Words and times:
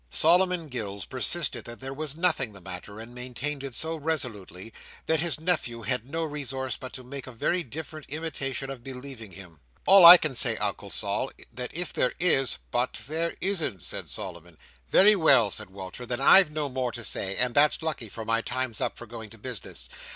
Solomon 0.09 0.67
Gills 0.67 1.05
persisted 1.05 1.65
that 1.65 1.79
there 1.79 1.93
was 1.93 2.17
nothing 2.17 2.53
the 2.53 2.59
matter; 2.59 2.99
and 2.99 3.13
maintained 3.13 3.63
it 3.63 3.75
so 3.75 3.95
resolutely, 3.95 4.73
that 5.05 5.19
his 5.19 5.39
nephew 5.39 5.83
had 5.83 6.09
no 6.09 6.23
resource 6.23 6.75
but 6.75 6.91
to 6.93 7.03
make 7.03 7.27
a 7.27 7.31
very 7.31 7.61
indifferent 7.61 8.07
imitation 8.09 8.71
of 8.71 8.83
believing 8.83 9.33
him. 9.33 9.59
"All 9.85 10.03
I 10.03 10.17
can 10.17 10.33
say 10.33 10.53
is, 10.55 10.59
Uncle 10.59 10.89
Sol, 10.89 11.29
that 11.53 11.69
if 11.75 11.93
there 11.93 12.13
is—" 12.19 12.57
"But 12.71 12.93
there 13.07 13.35
isn't," 13.41 13.83
said 13.83 14.09
Solomon. 14.09 14.57
"Very 14.89 15.15
well," 15.15 15.51
said 15.51 15.69
Walter. 15.69 16.07
"Then 16.07 16.19
I've 16.19 16.49
no 16.49 16.67
more 16.67 16.91
to 16.93 17.03
say; 17.03 17.37
and 17.37 17.53
that's 17.53 17.83
lucky, 17.83 18.09
for 18.09 18.25
my 18.25 18.41
time's 18.41 18.81
up 18.81 18.97
for 18.97 19.05
going 19.05 19.29
to 19.29 19.37
business. 19.37 19.87